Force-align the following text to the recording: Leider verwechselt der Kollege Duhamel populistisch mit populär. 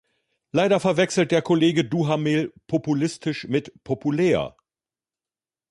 Leider 0.51 0.79
verwechselt 0.79 1.29
der 1.29 1.43
Kollege 1.43 1.85
Duhamel 1.85 2.51
populistisch 2.65 3.43
mit 3.47 3.71
populär. 3.83 4.55